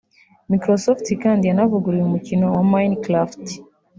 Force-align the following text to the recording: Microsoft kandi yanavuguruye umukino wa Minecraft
Microsoft 0.51 1.07
kandi 1.23 1.43
yanavuguruye 1.49 2.03
umukino 2.05 2.45
wa 2.55 2.63
Minecraft 2.71 3.45